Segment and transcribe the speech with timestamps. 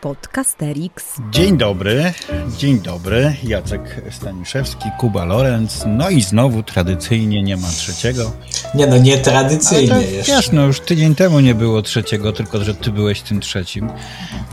[0.00, 1.04] Podcasterix.
[1.30, 2.12] Dzień dobry,
[2.58, 3.34] dzień dobry.
[3.42, 5.84] Jacek Staniszewski, Kuba Lorenz.
[5.86, 8.32] No i znowu tradycyjnie nie ma trzeciego.
[8.74, 10.32] Nie no, nie tradycyjnie Ale to, jeszcze.
[10.36, 13.90] Wiesz, no już tydzień temu nie było trzeciego, tylko że ty byłeś tym trzecim.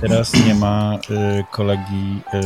[0.02, 2.39] Teraz nie ma y, kolegi y,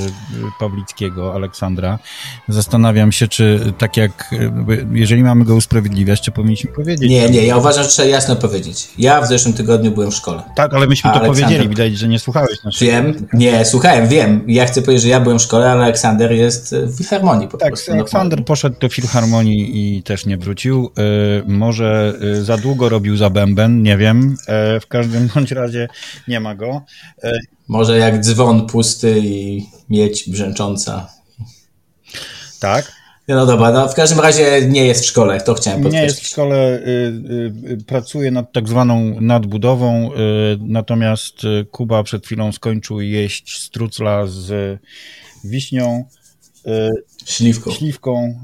[0.59, 1.99] Pawlickiego, Aleksandra.
[2.47, 4.52] Zastanawiam się, czy tak jak, y,
[4.93, 7.09] jeżeli mamy go usprawiedliwiać, czy powinniśmy powiedzieć.
[7.09, 8.89] Nie, nie, ja uważam, że trzeba jasno powiedzieć.
[8.97, 10.44] Ja w zeszłym tygodniu byłem w szkole.
[10.55, 11.70] Tak, ale myśmy to Aleksander- powiedzieli.
[11.70, 12.91] Widać, że nie słuchałeś naszego.
[12.91, 14.44] Wiem, nie, słuchałem, wiem.
[14.48, 17.70] Ja chcę powiedzieć, że ja byłem w szkole, ale Aleksander jest w Filharmonii po Tak,
[17.70, 17.91] prostu.
[17.91, 20.91] Aleksander poszedł do Filharmonii i też nie wrócił.
[21.40, 24.35] Y, może y, za długo robił za bęben, nie wiem.
[24.82, 25.88] W każdym bądź razie
[26.27, 26.82] nie ma go.
[27.68, 31.08] Może jak dzwon pusty i miedź brzęcząca.
[32.60, 33.01] tak.
[33.27, 36.12] No dobra, no w każdym razie nie jest w szkole, to chciałem Nie podkreślić.
[36.12, 36.88] jest w szkole, y,
[37.67, 40.17] y, y, pracuje nad tak zwaną nadbudową, y,
[40.62, 44.79] natomiast y, Kuba przed chwilą skończył jeść strucla z
[45.43, 46.05] wiśnią,
[47.26, 47.71] Śliwką.
[47.71, 48.40] śliwką,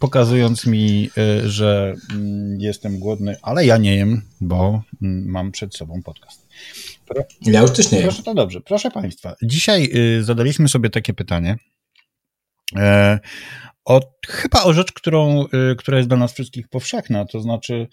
[0.00, 1.10] pokazując mi,
[1.44, 6.46] że mm, jestem głodny, ale ja nie jem, bo mm, mam przed sobą podcast.
[7.06, 8.60] Pro, Ja już też nie proszę, to dobrze.
[8.60, 11.56] Proszę Państwa, dzisiaj zadaliśmy sobie takie pytanie.
[13.86, 17.86] O, chyba o rzecz, którą, y, która jest dla nas wszystkich powszechna, to znaczy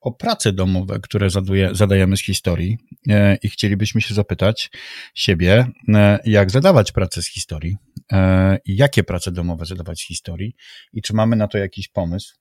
[0.00, 2.78] o prace domowe, które zaduje, zadajemy z historii.
[3.08, 4.70] E, I chcielibyśmy się zapytać
[5.14, 7.76] siebie, e, jak zadawać pracę z historii,
[8.12, 10.54] e, i jakie prace domowe zadawać z historii
[10.92, 12.34] i czy mamy na to jakiś pomysł.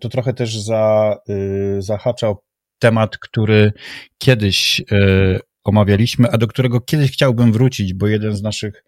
[0.00, 2.42] To trochę też za, y, zahacza o
[2.78, 3.72] temat, który
[4.18, 4.82] kiedyś
[5.64, 8.84] omawialiśmy, a do którego kiedyś chciałbym wrócić, bo jeden z naszych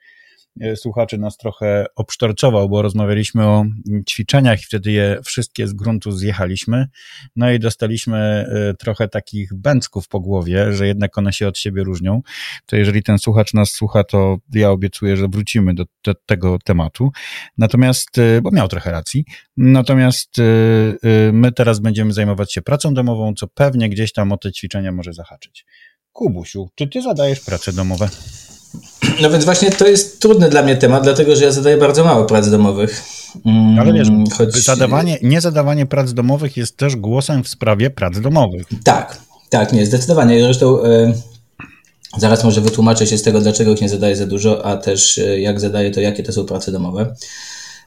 [0.76, 3.64] słuchaczy nas trochę obsztorcował, bo rozmawialiśmy o
[4.08, 6.88] ćwiczeniach i wtedy je wszystkie z gruntu zjechaliśmy.
[7.36, 11.84] No i dostaliśmy e, trochę takich bęcków po głowie, że jednak one się od siebie
[11.84, 12.22] różnią.
[12.66, 17.10] To jeżeli ten słuchacz nas słucha, to ja obiecuję, że wrócimy do te, tego tematu.
[17.58, 19.24] Natomiast, e, bo miał trochę racji,
[19.56, 24.36] natomiast e, e, my teraz będziemy zajmować się pracą domową, co pewnie gdzieś tam o
[24.36, 25.66] te ćwiczenia może zahaczyć.
[26.12, 28.08] Kubusiu, czy ty zadajesz prace domowe?
[29.22, 32.24] No więc właśnie to jest trudny dla mnie temat, dlatego że ja zadaję bardzo mało
[32.24, 33.02] prac domowych.
[33.46, 34.08] Mm, Ale wiesz,
[34.38, 38.66] choć- zadawanie, niezadawanie prac domowych jest też głosem w sprawie prac domowych.
[38.84, 39.18] Tak,
[39.50, 40.40] tak, nie, zdecydowanie.
[40.40, 41.12] Zresztą e,
[42.18, 45.40] zaraz może wytłumaczę się z tego, dlaczego ich nie zadaję za dużo, a też e,
[45.40, 47.14] jak zadaję, to jakie to są prace domowe.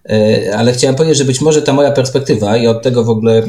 [0.10, 3.44] E, ale chciałem powiedzieć, że być może ta moja perspektywa i od tego w ogóle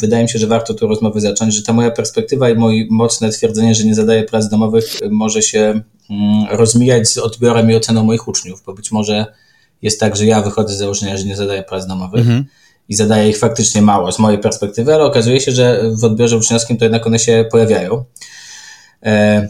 [0.00, 3.30] wydaje mi się, że warto tu rozmowę zacząć, że ta moja perspektywa i moje mocne
[3.30, 5.80] twierdzenie, że nie zadaję prac domowych może się
[6.50, 9.26] rozmijać z odbiorem i oceną moich uczniów, bo być może
[9.82, 12.26] jest tak, że ja wychodzę z założenia, że nie zadaję prac domowych
[12.88, 16.76] i zadaję ich faktycznie mało z mojej perspektywy, ale okazuje się, że w odbiorze uczniowskim
[16.76, 18.04] to jednak one się pojawiają.
[19.02, 19.48] E,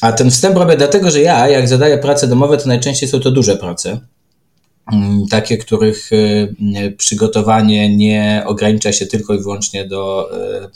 [0.00, 3.30] A ten wstęp robię dlatego, że ja, jak zadaję prace domowe, to najczęściej są to
[3.30, 4.00] duże prace.
[4.92, 10.68] Mm, Takie, których e, przygotowanie nie ogranicza się tylko i wyłącznie do e,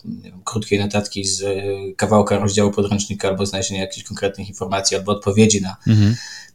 [0.44, 1.54] krótkiej notatki z e,
[1.96, 5.76] kawałka rozdziału podręcznika albo znalezienia jakichś konkretnych informacji albo odpowiedzi na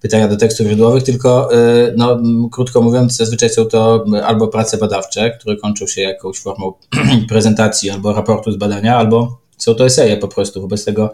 [0.02, 1.50] pytania do tekstów źródłowych, tylko
[1.97, 2.19] no,
[2.52, 6.74] krótko mówiąc, zazwyczaj są to albo prace badawcze, które kończą się jakąś formą
[7.30, 10.62] prezentacji albo raportu z badania, albo są to eseje po prostu.
[10.62, 11.14] Wobec tego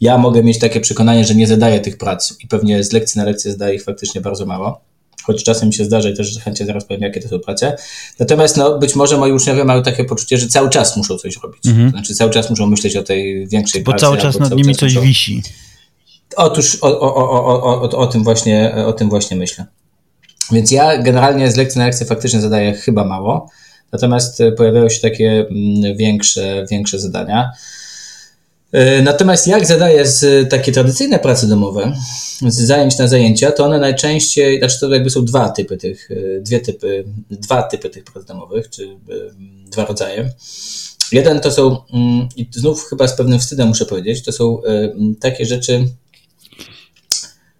[0.00, 3.24] ja mogę mieć takie przekonanie, że nie zadaję tych prac i pewnie z lekcji na
[3.24, 4.89] lekcję zdaję ich faktycznie bardzo mało.
[5.30, 7.76] Choć czasem się zdarza i też chętnie zaraz powiem, jakie to są prace.
[8.18, 11.62] Natomiast no, być może moi uczniowie mają takie poczucie, że cały czas muszą coś robić.
[11.62, 14.00] To znaczy cały czas muszą myśleć o tej większej Bo pracy.
[14.00, 15.42] cały czas nad nimi czas coś muszą- wisi.
[16.36, 19.66] Otóż o, o, o, o, o, o, o, tym właśnie, o tym właśnie myślę.
[20.52, 23.50] Więc ja generalnie z lekcji na lekcję faktycznie zadaję chyba mało,
[23.92, 27.50] natomiast e, pojawiają się takie mm, większe, większe zadania.
[28.72, 31.92] E, Natomiast jak zadaję z takie tradycyjne prace domowe,
[32.48, 36.40] z zajęć na zajęcia, to one najczęściej, znaczy to jakby są dwa typy tych, e,
[36.40, 38.90] dwie typy, dwa typy tych prac domowych, czy e,
[39.70, 40.32] dwa rodzaje.
[41.12, 44.62] Jeden to są, mm, i znów chyba z pewnym wstydem muszę powiedzieć, to są
[45.20, 45.84] takie rzeczy,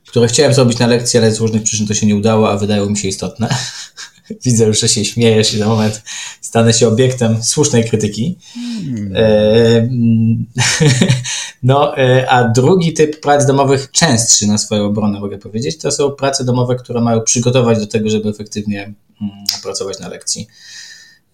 [0.06, 2.90] które chciałem zrobić na lekcji, ale z różnych przyczyn to się nie udało, a wydają
[2.90, 3.49] mi się istotne.
[4.44, 6.03] Widzę już, że się śmiejesz i za moment
[6.41, 8.38] stanę się obiektem słusznej krytyki.
[9.15, 10.47] E, mm,
[11.62, 16.11] no, e, a drugi typ prac domowych, częstszy na swoją obronę mogę powiedzieć, to są
[16.11, 19.32] prace domowe, które mają przygotować do tego, żeby efektywnie mm,
[19.62, 20.47] pracować na lekcji.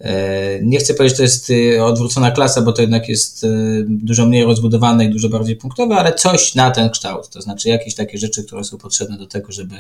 [0.01, 3.85] E, Nie chcę powiedzieć, że to jest y, odwrócona klasa, bo to jednak jest y,
[3.89, 7.29] dużo mniej rozbudowane i dużo bardziej punktowe, ale coś na ten kształt.
[7.29, 9.75] To znaczy jakieś takie rzeczy, które są potrzebne do tego, żeby,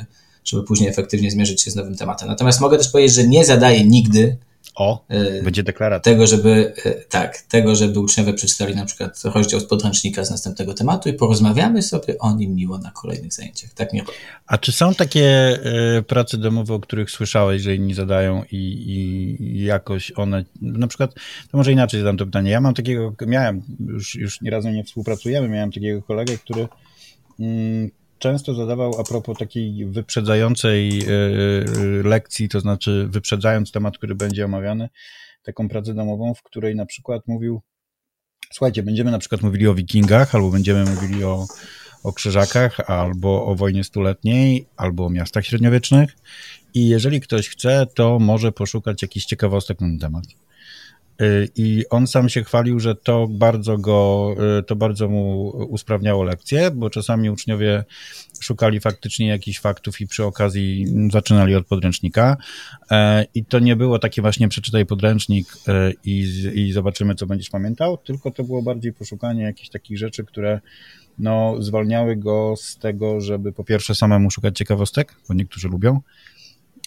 [0.46, 2.28] żeby później efektywnie zmierzyć się z nowym tematem.
[2.28, 4.37] Natomiast mogę też powiedzieć, że nie zadaję nigdy
[4.76, 6.12] O, e, będzie deklaracja.
[6.12, 10.75] Tego, żeby, e, tak, tego, żeby uczniowie przeczytali na przykład rozdział z podręcznika z następnego
[10.75, 13.70] tematu i porozmawiamy sobie o nim miło na kolejnych zajęciach.
[13.75, 14.04] Tak nie.
[14.46, 15.58] A czy są takie
[15.98, 18.56] y, prace domowe, o których słyszałeś, że inni zadają i,
[19.38, 21.14] i jakoś one, na przykład,
[21.50, 22.50] to może inaczej zadam to pytanie.
[22.50, 26.69] Ja mam takiego, miałem, już, już nie razem nie współpracujemy, miałem takiego kolegę, który
[27.40, 34.15] mm, często zadawał a propos takiej wyprzedzającej e, e, lekcji, to znaczy wyprzedzając temat, który
[34.15, 34.89] będzie omawiany,
[35.43, 37.63] taką pracę domową, w której na przykład mówił,
[38.53, 41.47] słuchajcie, będziemy na przykład mówili o wikingach, albo będziemy mówili o,
[42.03, 46.17] o krzyżakach, albo o wojnie stuletniej, albo o miastach średniowiecznych
[46.75, 50.25] i jeżeli ktoś chce, to może poszukać jakichś ciekawostek na ten temat.
[51.23, 56.25] Y, I on sam się chwalił, że to bardzo go, y, to bardzo mu usprawniało
[56.25, 57.85] lekcje, bo czasami uczniowie
[58.41, 62.37] szukali faktycznie jakichś faktów i przy okazji zaczynali od podręcznika.
[62.91, 66.21] E, I to nie było takie właśnie przeczytaj podręcznik e, i,
[66.55, 70.61] i zobaczymy, co będziesz pamiętał, tylko to było bardziej poszukanie jakichś takich rzeczy, które
[71.19, 76.01] no, zwalniały go z tego, żeby po pierwsze samemu szukać ciekawostek, bo niektórzy lubią,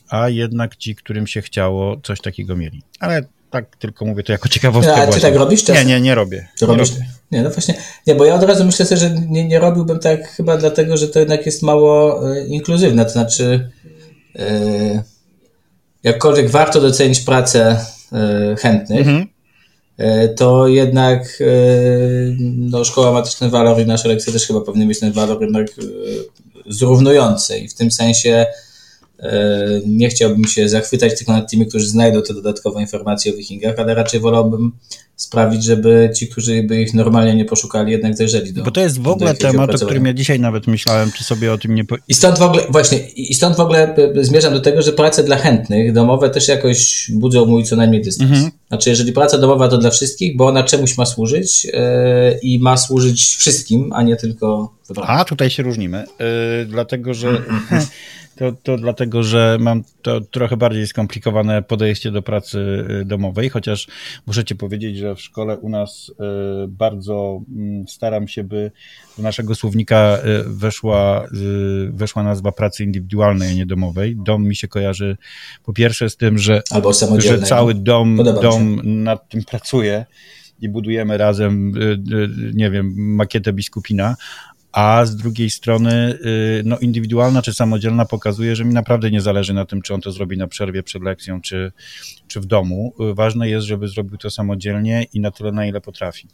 [0.10, 2.82] a jednak ci, którym się chciało, coś takiego mieli.
[3.00, 4.96] Ale tak tylko mówię to jako ciekawostkę.
[4.96, 5.88] A ty tak robisz czasem?
[5.88, 6.48] Nie, nie, nie robię.
[6.62, 6.90] Nie robisz?
[6.90, 7.06] Robię.
[7.32, 7.74] Nie, no właśnie.
[8.08, 11.08] Nie, bo ja od razu myślę sobie, że nie, nie robiłbym tak chyba dlatego, że
[11.08, 13.06] to jednak jest mało e, inkluzywne.
[13.06, 13.70] To znaczy,
[14.36, 15.04] e,
[16.04, 19.28] jakkolwiek warto docenić pracę e, chętnych, mhm.
[20.36, 21.44] to jednak
[22.58, 25.42] no, szkoła ma też ten walor i nasze lekcje też chyba powinny mieć ten walor
[25.42, 25.68] jednak
[26.68, 27.58] zrównujący.
[27.58, 28.46] I w tym sensie
[29.86, 33.96] nie chciałbym się zachwytać tylko nad tymi, którzy znajdą te dodatkowe informacje o wikingach, ale
[33.96, 34.72] raczej wolałbym
[35.20, 39.02] sprawić, żeby ci, którzy by ich normalnie nie poszukali, jednak zajrzeli do Bo to jest
[39.02, 41.86] w ogóle temat, o którym ja dzisiaj nawet myślałem, czy sobie o tym nie...
[41.86, 41.96] Po...
[42.08, 45.24] I stąd w ogóle, właśnie, i stąd w ogóle e, zmierzam do tego, że prace
[45.24, 48.32] dla chętnych domowe też jakoś budzą mój co najmniej dystans.
[48.32, 48.52] Mhm.
[48.68, 51.72] Znaczy, jeżeli praca domowa to dla wszystkich, bo ona czemuś ma służyć yy,
[52.42, 54.74] i ma służyć wszystkim, a nie tylko...
[55.02, 56.04] A, tutaj się różnimy,
[56.60, 57.28] yy, dlatego, że
[58.40, 63.88] To, to dlatego, że mam to trochę bardziej skomplikowane podejście do pracy domowej, chociaż
[64.28, 68.72] muszę Ci powiedzieć, że w szkole u nas y, bardzo mm, staram się, by
[69.18, 71.28] do naszego słownika y, weszła,
[71.90, 74.16] weszła nazwa pracy indywidualnej, a nie domowej.
[74.16, 75.18] Dom mi się kojarzy
[75.64, 76.62] po pierwsze z tym, że,
[77.18, 80.06] że cały dom, dom nad tym pracuje
[80.62, 81.74] i budujemy razem,
[82.54, 84.16] nie wiem, makietę biskupina,
[84.72, 89.54] a z drugiej strony y, no, indywidualna czy samodzielna pokazuje, że mi naprawdę nie zależy
[89.54, 91.72] na tym, czy on to zrobi na przerwie przed lekcją, czy,
[92.28, 92.94] czy w domu.
[93.12, 96.28] Y, ważne jest, żeby zrobił to samodzielnie i na tyle, na ile potrafi.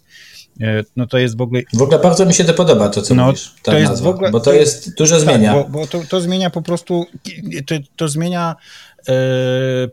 [0.61, 1.61] Y, no to jest w ogóle...
[1.73, 4.13] W ogóle bardzo mi się to podoba, to co no, mówisz, to jest nazwa, w
[4.13, 5.53] ogóle, bo to, jest, dużo tak, zmienia.
[5.53, 7.05] Bo, bo to, to, zmienia po prostu,
[7.67, 8.55] to, to zmienia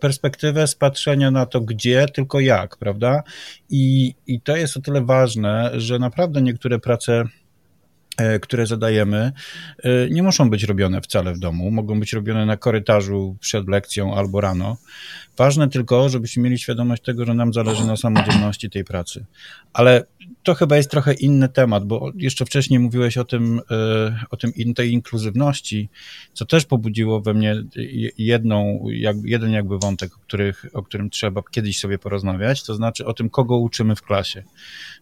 [0.00, 3.23] perspektywę z patrzenia na to gdzie, tylko jak, prawda?
[3.71, 7.25] I, I to jest o tyle ważne, że naprawdę niektóre prace
[8.43, 9.33] które zadajemy,
[9.85, 14.15] e, nie muszą być robione wcale w domu, mogą być robione na korytarzu przed lekcją
[14.15, 14.77] albo rano.
[15.37, 19.25] Ważne tylko, żebyśmy mieli świadomość tego, że nam zależy na samodzielności tej pracy.
[19.73, 20.05] Ale
[20.43, 24.53] to chyba jest trochę inny temat, bo jeszcze wcześniej mówiłeś o tym, e, o tym
[24.75, 25.89] tej inkluzywności,
[26.33, 27.57] co też pobudziło we mnie
[28.19, 28.87] jedną,
[29.25, 33.31] jeden jakby wątek, o, których, o którym trzeba kiedyś sobie porozmawiać, to znaczy o tym,
[33.31, 34.43] kogo uczymy w klasie.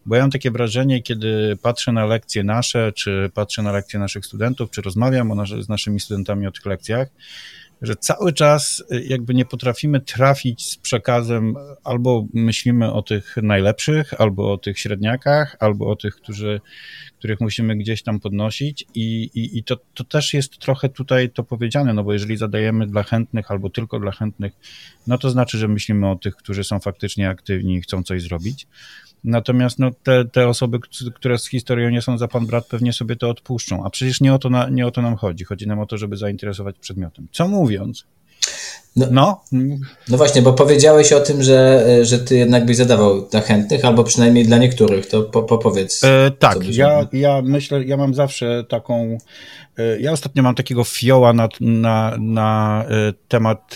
[0.06, 4.26] Bo ja mam takie wrażenie, kiedy patrzę na lekcje nasze, czy patrzę na lekcje naszych
[4.26, 7.08] studentów, czy rozmawiam o z naszymi studentami o tych lekcjach,
[7.82, 14.20] że cały czas y, jakby nie potrafimy trafić z przekazem, albo myślimy o tych najlepszych,
[14.20, 16.60] albo o tych średniakach, albo o tych, którzy,
[17.20, 21.44] których musimy gdzieś tam podnosić i, i, i to, to też jest trochę tutaj to
[21.44, 24.52] powiedziane, no bo jeżeli zadajemy dla chętnych albo tylko dla chętnych,
[25.06, 28.66] no to znaczy, że myślimy o tych, którzy są faktycznie aktywni i chcą coś zrobić.
[29.24, 30.78] Natomiast no, te, te osoby,
[31.14, 33.84] które z historią nie są za pan brat, pewnie sobie to odpuszczą.
[33.84, 35.44] A przecież nie o, to na, nie o to nam chodzi.
[35.44, 37.28] Chodzi nam o to, żeby zainteresować przedmiotem.
[37.32, 38.06] Co mówiąc,
[38.96, 39.42] no, no.
[40.08, 40.16] no.
[40.16, 44.44] właśnie, bo powiedziałeś o tym, że, że ty jednak byś zadawał dla chętnych, albo przynajmniej
[44.44, 46.04] dla niektórych, to po, po powiedz.
[46.04, 49.18] E, tak, ja, ja myślę, ja mam zawsze taką,
[49.78, 53.74] e, ja ostatnio mam takiego fioła na, na, na e, temat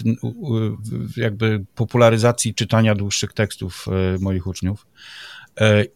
[1.16, 4.86] jakby popularyzacji czytania dłuższych tekstów e, moich uczniów.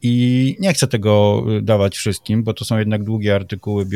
[0.03, 3.87] I nie chcę tego dawać wszystkim, bo to są jednak długie artykuły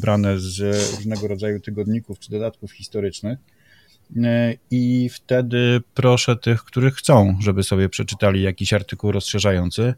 [0.00, 0.60] brane z
[0.96, 3.38] różnego rodzaju tygodników czy dodatków historycznych.
[4.24, 9.94] E, i wtedy proszę tych, których chcą, żeby sobie przeczytali jakiś artykuł rozszerzający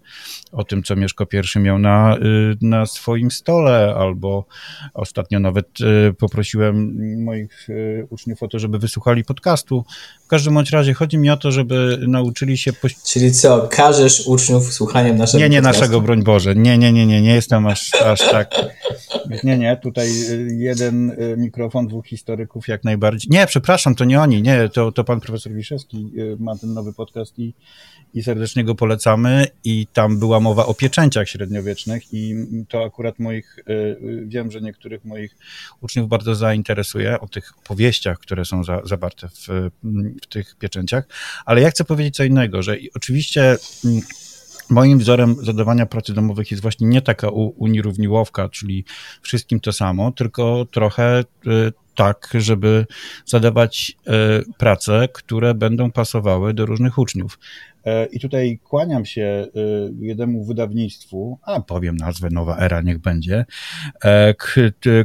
[0.53, 4.47] o tym, co Mieszko I miał na, y, na swoim stole, albo
[4.95, 9.85] ostatnio nawet y, poprosiłem moich y, uczniów o to, żeby wysłuchali podcastu.
[10.25, 12.73] W każdym bądź razie chodzi mi o to, żeby nauczyli się...
[13.05, 15.81] Czyli co, każesz uczniów słuchaniem naszego Nie, nie podcastu?
[15.81, 16.55] naszego, broń Boże.
[16.55, 18.55] Nie, nie, nie, nie, nie jestem aż, aż tak...
[19.45, 20.11] Nie, nie, tutaj
[20.49, 23.29] jeden mikrofon, dwóch historyków jak najbardziej.
[23.31, 26.93] Nie, przepraszam, to nie oni, nie, to, to pan profesor Wiszewski y, ma ten nowy
[26.93, 27.55] podcast i,
[28.15, 29.47] i serdecznie go polecamy.
[29.65, 34.61] I tam była mowa o pieczęciach średniowiecznych i to akurat moich, y, y, wiem, że
[34.61, 35.37] niektórych moich
[35.81, 39.49] uczniów bardzo zainteresuje, o tych powieściach, które są za, zawarte w,
[40.23, 41.05] w tych pieczęciach,
[41.47, 44.03] ale ja chcę powiedzieć co innego, że oczywiście mm,
[44.71, 48.85] Moim wzorem zadawania pracy domowych jest właśnie nie taka unirówniłowka, czyli
[49.23, 51.25] wszystkim to samo, tylko trochę
[51.99, 52.87] tak, żeby
[53.27, 54.13] zadawać e,
[54.59, 57.39] prace, które będą pasowały do różnych uczniów.
[57.85, 59.49] E, I tutaj kłaniam się e,
[60.01, 63.45] jednemu wydawnictwu, a powiem nazwę Nowa Era, niech będzie,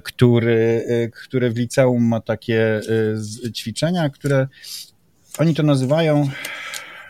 [0.04, 2.82] który, które w liceum ma takie
[3.54, 4.48] ćwiczenia, które
[5.38, 6.30] oni to nazywają,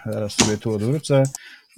[0.06, 1.24] zaraz sobie tu odwrócę,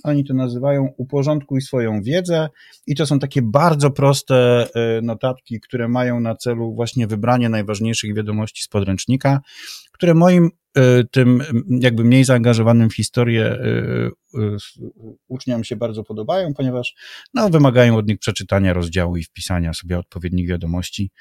[0.06, 2.50] oni to nazywają uporządkuj swoją wiedzę
[2.88, 8.16] i to są takie bardzo proste e, notatki, które mają na celu właśnie wybranie najważniejszych
[8.16, 9.40] wiadomości z podręcznika,
[9.92, 11.42] które moim e, tym
[11.82, 13.58] jakby mniej zaangażowanym w historię
[15.28, 16.96] uczniom się bardzo podobają, ponieważ
[17.34, 21.12] no, wymagają od nich przeczytania rozdziału i wpisania sobie odpowiednich wiadomości.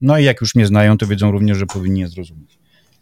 [0.00, 2.59] No i jak już mnie znają, to wiedzą również, że powinni je zrozumieć.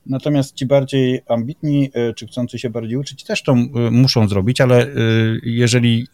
[0.09, 4.61] Natomiast ci bardziej ambitni, e, czy chcący się bardziej uczyć, też to e, muszą zrobić,
[4.61, 4.89] ale e,
[5.43, 6.07] jeżeli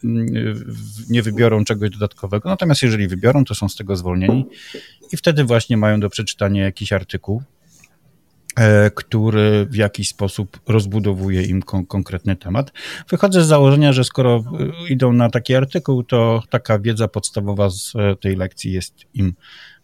[1.10, 4.46] nie wybiorą czegoś dodatkowego, natomiast jeżeli wybiorą, to są z tego zwolnieni
[5.12, 7.42] i wtedy właśnie mają do przeczytania jakiś artykuł,
[8.94, 12.72] który w jakiś sposób rozbudowuje im kon konkretny temat.
[13.08, 14.44] Wychodzę z założenia, że skoro
[14.88, 19.34] idą na taki artykuł, to taka wiedza podstawowa z tej lekcji jest im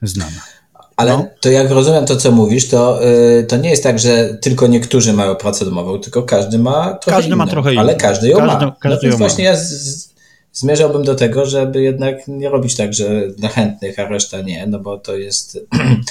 [0.02, 0.59] znana.
[0.96, 1.26] Ale no.
[1.40, 5.12] to jak rozumiem to, co mówisz, to, yy, to nie jest tak, że tylko niektórzy
[5.12, 7.82] mają pracę domową, tylko każdy ma trochę Każdy inną, ma trochę inną.
[7.82, 8.76] Ale każdy ją każdy, ma.
[8.80, 9.50] Każdy no ją właśnie ma.
[9.50, 10.10] ja z,
[10.52, 14.78] zmierzałbym do tego, żeby jednak nie robić tak, że dla chętnych, a reszta nie, no
[14.78, 15.58] bo to jest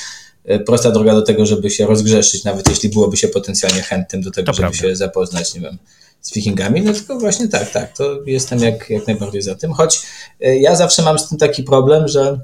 [0.65, 4.45] prosta droga do tego, żeby się rozgrzeszyć, nawet jeśli byłoby się potencjalnie chętnym do tego,
[4.45, 4.87] to żeby prawda.
[4.87, 5.77] się zapoznać, nie wiem,
[6.21, 10.01] z wikingami, no tylko właśnie tak, tak, to jestem jak, jak najbardziej za tym, choć
[10.45, 12.39] y, ja zawsze mam z tym taki problem, że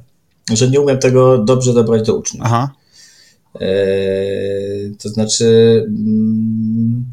[0.53, 2.43] że nie umiem tego dobrze dobrać do uczniów.
[2.45, 2.71] Aha.
[3.61, 3.67] E,
[4.99, 5.45] to znaczy,
[5.87, 7.05] mm,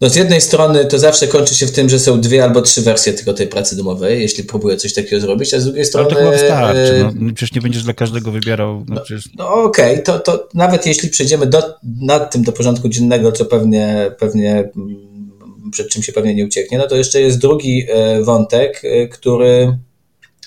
[0.00, 2.82] no z jednej strony to zawsze kończy się w tym, że są dwie albo trzy
[2.82, 6.06] wersje tylko tej pracy domowej, jeśli próbuję coś takiego zrobić, a z drugiej strony...
[6.06, 8.84] Ale to chyba wystarczy, e, no, przecież nie będziesz dla każdego wybierał.
[8.88, 9.28] No, przecież...
[9.38, 11.62] no okej, okay, to, to nawet jeśli przejdziemy do,
[12.00, 16.78] nad tym do porządku dziennego, co pewnie, pewnie mm, przed czym się pewnie nie ucieknie,
[16.78, 19.78] no to jeszcze jest drugi e, wątek, który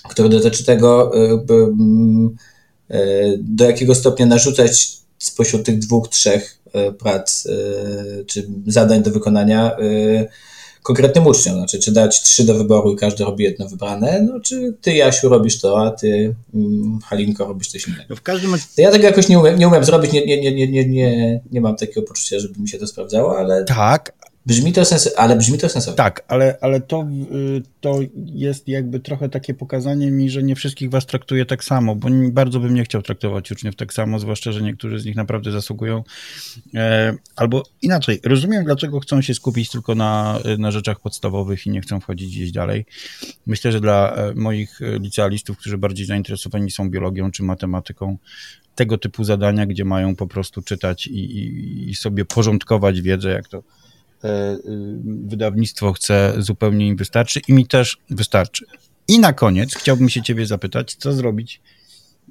[0.09, 1.39] który dotyczy tego, y,
[2.95, 7.47] y, do jakiego stopnia narzucać spośród tych dwóch, trzech y, prac
[8.27, 9.77] czy zadań do wykonania
[10.87, 11.55] konkretnym uczniom.
[11.55, 15.29] Znaczy, czy dać trzy do wyboru i każdy robi jedno wybrane, no czy ty, Jasiu,
[15.29, 18.03] robisz to, a ty, mm, Halinko, robisz coś innego.
[18.09, 18.55] No w każdym...
[18.77, 21.75] Ja tego jakoś nie umiem, nie umiem zrobić, nie, nie, nie, nie, nie, nie mam
[21.75, 23.63] takiego poczucia, żeby mi się to sprawdzało, ale...
[23.63, 24.13] Tak,
[24.47, 25.97] Brzmi to sens, ale brzmi to sensownie.
[25.97, 30.89] Tak, ale, ale to, y, to jest jakby trochę takie pokazanie mi, że nie wszystkich
[30.89, 34.61] was traktuje tak samo, bo bardzo bym nie chciał traktować uczniów tak samo, zwłaszcza, że
[34.61, 36.03] niektórzy z nich naprawdę zasługują.
[36.75, 41.81] E, albo inaczej, rozumiem, dlaczego chcą się skupić tylko na, na rzeczach podstawowych i nie
[41.81, 42.85] chcą wchodzić gdzieś dalej.
[43.45, 48.17] Myślę, że dla e, moich licealistów, którzy bardziej zainteresowani są biologią czy matematyką,
[48.75, 53.47] tego typu zadania, gdzie mają po prostu czytać i, i, i sobie porządkować wiedzę, jak
[53.47, 53.86] to E,
[55.03, 58.65] wydawnictwo chce, zupełnie im wystarczy i mi też wystarczy.
[59.07, 61.61] I na koniec chciałbym się ciebie zapytać, co zrobić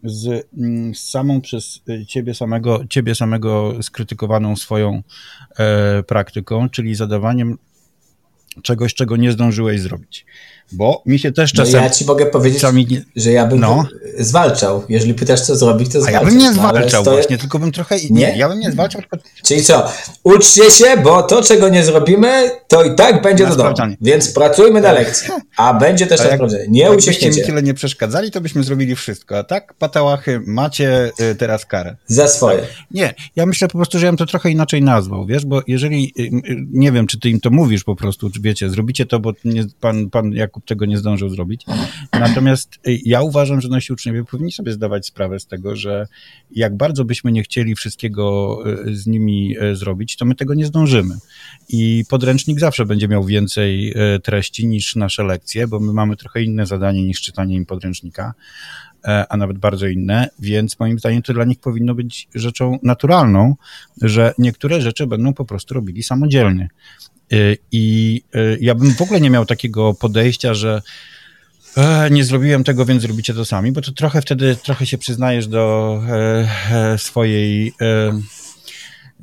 [0.04, 5.02] z, mm, z samą przez ciebie samego, ciebie samego skrytykowaną swoją
[5.58, 7.58] e, praktyką, czyli zadawaniem
[8.62, 10.26] czegoś, czego nie zdążyłeś zrobić.
[10.72, 11.80] Bo mi się też czasem...
[11.80, 13.02] No ja ci mogę powiedzieć, nie...
[13.16, 13.84] że ja bym no.
[14.18, 14.82] zwalczał.
[14.88, 16.22] Jeżeli pytasz, co zrobić, to zwalczam.
[16.22, 17.96] A ja bym nie no, zwalczał no, właśnie, tylko bym trochę...
[17.96, 18.10] Nie?
[18.10, 19.00] nie, ja bym nie zwalczał.
[19.00, 19.16] Tylko...
[19.44, 19.88] Czyli co?
[20.22, 23.94] Uczcie się, bo to, czego nie zrobimy, to i tak będzie na do domu.
[24.00, 25.28] Więc pracujmy na lekcji.
[25.56, 26.66] A będzie też na sprawdzenie.
[26.68, 27.40] Nie uciekniecie.
[27.40, 29.38] mi tyle nie przeszkadzali, to byśmy zrobili wszystko.
[29.38, 31.96] A tak, patałachy, macie y, teraz karę.
[32.06, 32.58] Za swoje.
[32.58, 32.68] Tak.
[32.90, 36.12] Nie, ja myślę po prostu, że ja bym to trochę inaczej nazwał, wiesz, bo jeżeli,
[36.18, 39.20] y, y, nie wiem, czy ty im to mówisz po prostu, czy wiecie, zrobicie to,
[39.20, 41.66] bo nie, pan, pan jak Jakub tego nie zdążył zrobić.
[42.12, 46.06] Natomiast y, ja uważam, że nasi uczniowie powinni sobie zdawać sprawę z tego, że
[46.50, 50.66] jak bardzo byśmy nie chcieli wszystkiego y, z nimi y, zrobić, to my tego nie
[50.66, 51.14] zdążymy.
[51.68, 56.66] I podręcznik zawsze będzie miał więcej treści niż nasze lekcje, bo my mamy trochę inne
[56.66, 58.34] zadanie niż czytanie im podręcznika.
[59.06, 63.56] E, a nawet bardzo inne, więc moim zdaniem to dla nich powinno być rzeczą naturalną,
[64.02, 66.68] że niektóre rzeczy będą po prostu robili samodzielnie.
[67.32, 67.36] E,
[67.72, 70.82] I e, ja bym w ogóle nie miał takiego podejścia, że
[72.10, 76.02] nie zrobiłem tego, więc zrobicie to sami, bo to trochę wtedy trochę się przyznajesz do
[76.96, 77.72] swojej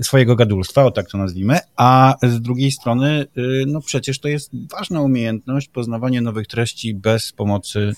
[0.01, 3.25] swojego gadulstwa, o tak to nazwijmy, a z drugiej strony,
[3.67, 7.93] no przecież to jest ważna umiejętność poznawanie nowych treści bez pomocy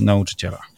[0.00, 0.71] nauczyciela.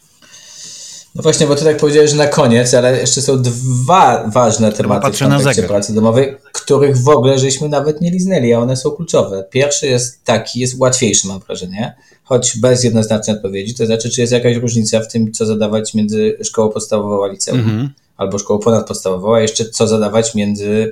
[1.15, 5.11] No właśnie, bo ty tak powiedziałeś, że na koniec, ale jeszcze są dwa ważne tematy
[5.11, 9.45] w kontekście pracy domowej, których w ogóle żeśmy nawet nie liznęli, a one są kluczowe.
[9.51, 14.33] Pierwszy jest taki, jest łatwiejszy mam wrażenie, choć bez jednoznacznej odpowiedzi, to znaczy, czy jest
[14.33, 17.59] jakaś różnica w tym, co zadawać między szkołą podstawową a liceum.
[17.59, 20.91] Mhm albo szkołą ponadpodstawową, a jeszcze co zadawać między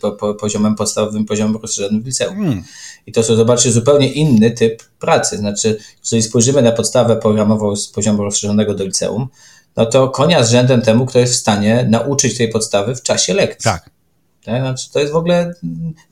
[0.00, 2.36] po, po, poziomem podstawowym, poziomem rozszerzonym w liceum.
[2.36, 2.62] Hmm.
[3.06, 5.36] I to są, zobaczcie, zupełnie inny typ pracy.
[5.36, 9.28] Znaczy, jeżeli spojrzymy na podstawę programową z poziomu rozszerzonego do liceum,
[9.76, 13.34] no to konia z rzędem temu, kto jest w stanie nauczyć tej podstawy w czasie
[13.34, 13.64] lekcji.
[13.64, 13.90] Tak.
[14.44, 14.60] tak.
[14.60, 15.54] Znaczy, to jest w ogóle,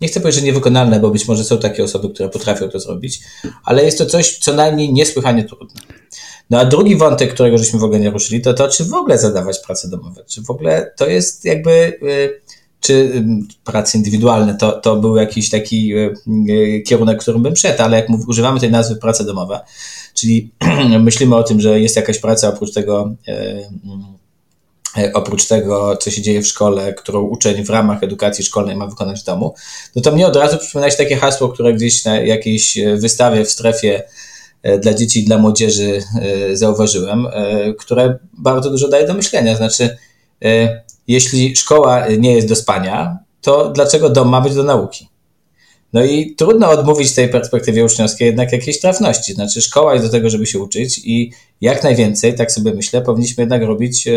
[0.01, 3.21] nie chcę powiedzieć, że niewykonalne, bo być może są takie osoby, które potrafią to zrobić,
[3.65, 5.81] ale jest to coś co najmniej niesłychanie trudne.
[6.51, 9.19] No a drugi wątek, którego żeśmy w ogóle nie ruszyli, to to, czy w ogóle
[9.19, 10.25] zadawać prace domowe.
[10.27, 12.41] Czy w ogóle to jest jakby, y,
[12.81, 13.25] czy y,
[13.65, 18.61] prace indywidualne, to, to był jakiś taki y, kierunek, którym bym szedł, ale jak używamy
[18.61, 19.61] tej nazwy prace domowe,
[20.15, 20.51] czyli
[21.01, 23.15] myślimy o tym, że jest jakaś praca oprócz tego,
[25.15, 29.21] oprócz tego, co się dzieje w szkole, którą uczeń w ramach edukacji szkolnej ma wykonać
[29.21, 29.55] w domu,
[29.97, 33.51] no to mnie od razu przypomina się takie hasło, które gdzieś na jakiejś wystawie w
[33.51, 34.03] strefie
[34.63, 39.57] E, dla dzieci i dla młodzieży e, zauważyłem, e, które bardzo dużo daje do myślenia.
[39.57, 39.97] Znaczy,
[41.13, 45.09] jeśli szkoła nie jest do spania, to dlaczego dom ma być do nauki?
[45.93, 49.35] No i trudno odmówić tej perspektywie uczniowskiej jednak jakiejś trafności.
[49.35, 53.43] Znaczy, szkoła jest do tego, żeby się uczyć i jak najwięcej, tak sobie myślę, powinniśmy
[53.43, 54.09] jednak robić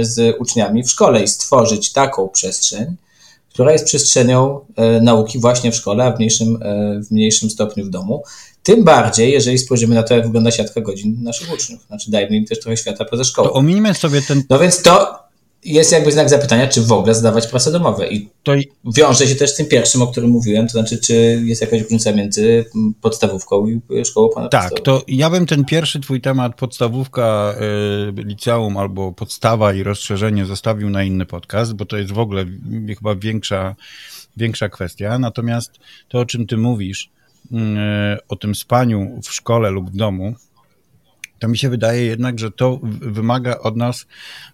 [0.00, 2.96] z uczniami w szkole i stworzyć taką przestrzeń,
[3.50, 4.60] która jest przestrzenią
[5.00, 6.58] nauki właśnie w szkole, a w mniejszym,
[7.08, 8.22] w mniejszym stopniu w domu.
[8.62, 11.86] Tym bardziej, jeżeli spojrzymy na to, jak wygląda siatka godzin naszych uczniów.
[11.86, 13.48] Znaczy, dajmy im też trochę świata poza szkołą.
[13.48, 14.42] To ominimy sobie ten.
[14.50, 15.25] No więc to
[15.64, 18.08] jest jakby znak zapytania, czy w ogóle zdawać prace domowe.
[18.08, 18.52] I to
[18.84, 22.12] wiąże się też z tym pierwszym, o którym mówiłem, to znaczy, czy jest jakaś różnica
[22.12, 22.64] między
[23.00, 24.76] podstawówką i szkołą ponadpodstawową.
[24.76, 27.54] Tak, to ja bym ten pierwszy twój temat, podstawówka,
[28.18, 32.44] y, liceum albo podstawa i rozszerzenie zostawił na inny podcast, bo to jest w ogóle
[32.98, 33.76] chyba większa,
[34.36, 35.18] większa kwestia.
[35.18, 35.70] Natomiast
[36.08, 37.10] to, o czym ty mówisz,
[37.52, 40.34] E, o tym spaniu w szkole lub w domu,
[41.38, 44.06] to mi się wydaje jednak, że to wymaga od nas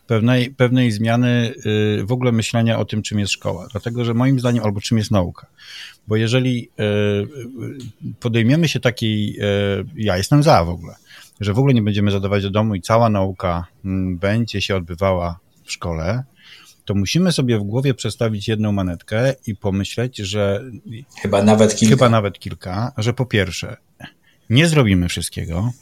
[0.07, 1.55] pewnej, pewnej zmiany
[2.01, 3.68] e, w ogóle myślenia o tym, czym jest szkoła.
[3.73, 5.47] Dlatego, że moim zdaniem, albo czym jest nauka.
[6.09, 6.85] Bo jeżeli e,
[8.21, 9.38] podejmiemy się takiej,
[9.97, 10.95] ja jestem za w ogóle,
[11.40, 13.66] że w ogóle nie będziemy zadawać do domu i cała nauka
[14.14, 16.25] będzie się odbywała w szkole,
[16.85, 20.64] to musimy sobie w głowie przestawić jedną manetkę i pomyśleć, że.
[21.23, 21.95] Chyba nawet kilka.
[21.95, 23.77] Chyba nawet kilka, że po pierwsze,
[24.51, 25.73] nie zrobimy wszystkiego,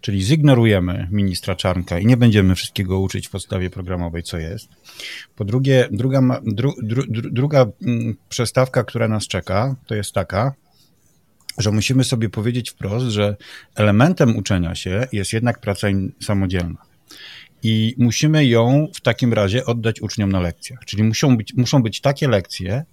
[0.00, 4.68] czyli zignorujemy ministra Czarnka i nie będziemy wszystkiego uczyć w podstawie programowej, co jest.
[5.36, 10.54] Po drugie, druga, dru, dru, druga mm, przestawka, która nas czeka, to jest taka,
[11.58, 13.36] że musimy sobie powiedzieć wprost, że
[13.74, 15.88] elementem uczenia się jest jednak praca
[16.20, 16.90] samodzielna
[17.62, 20.84] i musimy ją w takim razie oddać uczniom na lekcjach.
[20.84, 22.84] Czyli muszą być, muszą być takie lekcje,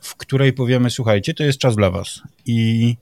[0.00, 2.22] w której powiemy, słuchajcie, to jest czas dla was.
[2.46, 2.96] I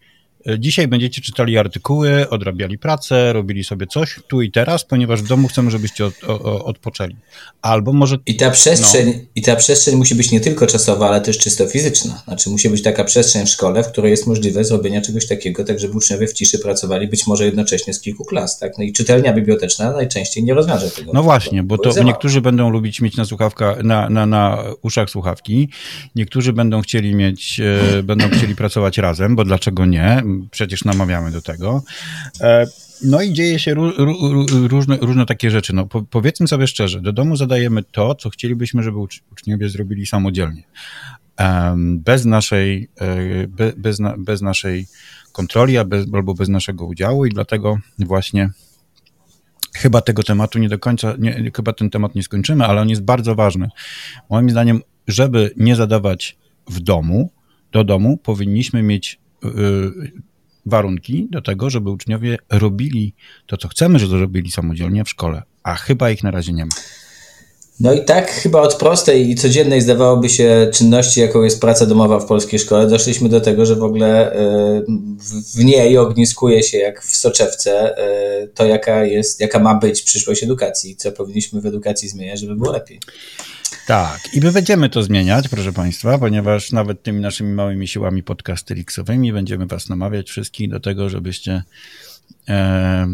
[0.58, 5.48] Dzisiaj będziecie czytali artykuły, odrabiali pracę, robili sobie coś tu i teraz, ponieważ w domu
[5.48, 7.16] chcemy, żebyście od, o, odpoczęli.
[7.62, 8.16] Albo może.
[8.26, 9.24] I ta, przestrzeń, no.
[9.34, 12.22] I ta przestrzeń musi być nie tylko czasowa, ale też czysto fizyczna.
[12.24, 15.78] Znaczy, musi być taka przestrzeń w szkole, w której jest możliwe zrobienie czegoś takiego, tak
[15.78, 18.58] żeby uczniowie w ciszy pracowali, być może jednocześnie z kilku klas.
[18.58, 18.78] Tak?
[18.78, 21.12] No i czytelnia biblioteczna najczęściej nie rozwiąże tego.
[21.14, 25.68] No właśnie, bo to niektórzy będą lubić mieć na, słuchawka, na, na, na uszach słuchawki,
[26.14, 30.22] niektórzy będą chcieli mieć, e, będą chcieli pracować razem, bo dlaczego nie?
[30.50, 31.82] Przecież namawiamy do tego.
[32.40, 32.66] E,
[33.02, 33.74] no i dzieje się
[34.68, 35.72] różne, różne takie rzeczy.
[35.72, 38.98] No, powiedzmy sobie szczerze, do domu zadajemy to, co chcielibyśmy, żeby
[39.32, 40.62] uczniowie zrobili samodzielnie.
[41.76, 44.86] Bez naszej, e, bez, bez naszej
[45.32, 48.50] kontroli albo bez naszego udziału i dlatego właśnie
[49.74, 53.02] chyba tego tematu nie do końca, nie, chyba ten temat nie skończymy, ale on jest
[53.02, 53.68] bardzo ważny.
[54.30, 56.38] Moim zdaniem, żeby nie zadawać
[56.70, 57.30] w domu,
[57.72, 59.20] do domu powinniśmy mieć
[60.66, 63.14] warunki do tego, żeby uczniowie robili
[63.46, 66.72] to, co chcemy, żeby robili samodzielnie w szkole, a chyba ich na razie nie ma.
[67.80, 72.20] No i tak chyba od prostej i codziennej zdawałoby się czynności, jaką jest praca domowa
[72.20, 74.82] w polskiej szkole, doszliśmy do tego, że w ogóle e,
[75.54, 80.42] w niej ogniskuje się jak w soczewce e, to, jaka jest, jaka ma być przyszłość
[80.42, 83.00] edukacji, co powinniśmy w edukacji zmieniać, żeby było lepiej.
[83.86, 89.32] Tak, i my będziemy to zmieniać, proszę Państwa, ponieważ nawet tymi naszymi małymi siłami podcastyriksowymi
[89.32, 91.62] będziemy Was namawiać wszystkich do tego, żebyście
[92.48, 93.06] e,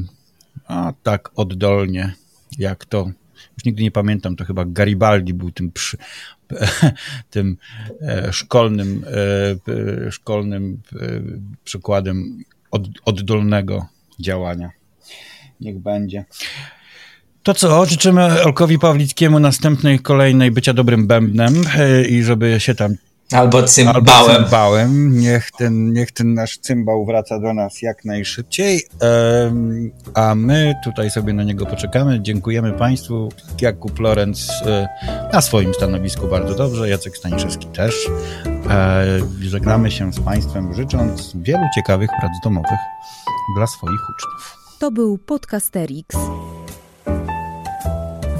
[0.67, 2.13] a tak oddolnie,
[2.59, 3.11] jak to
[3.57, 5.97] już nigdy nie pamiętam, to chyba Garibaldi był tym, przy,
[7.31, 7.57] tym
[8.01, 9.05] e, szkolnym,
[10.07, 10.81] e, szkolnym
[11.65, 13.87] przykładem od, oddolnego
[14.21, 14.71] działania.
[15.61, 16.25] Niech będzie.
[17.49, 21.55] To co, życzymy Olkowi Pawlickiemu następnej, kolejnej bycia dobrym bębnem
[22.09, 22.95] i żeby się tam
[23.33, 24.07] Albo cymbałem.
[24.07, 25.19] Albo cymbałem.
[25.19, 28.83] Niech ten, niech ten nasz cymbał wraca do nas jak najszybciej.
[30.15, 32.23] A my tutaj sobie na niego poczekamy.
[32.23, 33.29] Dziękujemy Państwu.
[33.61, 34.89] Jakub Lorenz e,
[35.33, 36.89] na swoim stanowisku bardzo dobrze.
[36.89, 37.95] Jacek Staniszewski też.
[38.71, 39.05] E,
[39.41, 42.79] żegnamy się z Państwem, życząc wielu ciekawych prac domowych
[43.57, 44.57] dla swoich uczniów.
[44.79, 46.17] To był Podcasterix.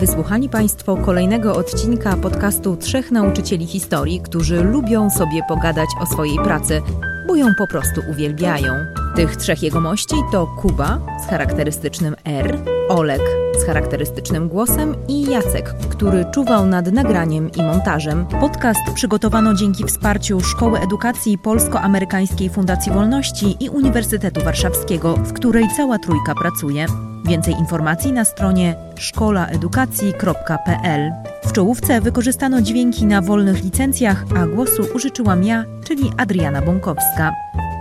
[0.01, 6.83] Wysłuchali Państwo kolejnego odcinka podcastu Trzech Nauczycieli Historii, którzy lubią sobie pogadać o swojej pracy,
[7.27, 8.73] bo ją po prostu uwielbiają.
[9.17, 12.59] Tych trzech jegomości to Kuba z charakterystycznym R,
[12.89, 13.21] Olek
[13.59, 18.27] z charakterystycznym głosem i Jacek, który czuwał nad nagraniem i montażem.
[18.27, 25.99] Podcast przygotowano dzięki wsparciu Szkoły Edukacji Polsko-Amerykańskiej Fundacji Wolności i Uniwersytetu Warszawskiego, w której cała
[25.99, 26.87] trójka pracuje.
[27.29, 31.13] Więcej informacji na stronie szkolaedukacji.pl.
[31.45, 37.33] W czołówce wykorzystano dźwięki na wolnych licencjach, a głosu użyczyłam ja, czyli Adriana Bąkowska.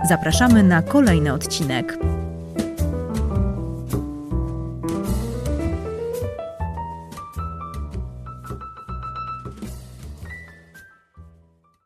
[0.08, 1.98] Zapraszamy na kolejny odcinek.